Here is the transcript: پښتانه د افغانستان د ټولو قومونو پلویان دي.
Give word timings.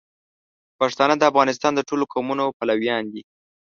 پښتانه 0.79 1.15
د 1.17 1.23
افغانستان 1.31 1.71
د 1.75 1.81
ټولو 1.89 2.03
قومونو 2.13 2.45
پلویان 2.57 3.03
دي. 3.13 3.21